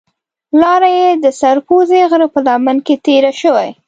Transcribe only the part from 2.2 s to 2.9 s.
په لمن